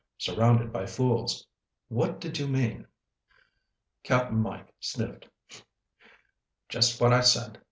Surrounded 0.17 0.73
by 0.73 0.83
fools.' 0.87 1.45
What 1.87 2.19
did 2.19 2.39
you 2.39 2.47
mean?" 2.47 2.87
Cap'n 4.01 4.39
Mike 4.41 4.73
sniffed. 4.79 5.29
"Just 6.67 6.99
what 6.99 7.13
I 7.13 7.21
said. 7.21 7.59